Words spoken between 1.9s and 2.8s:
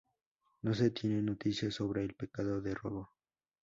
el pecado de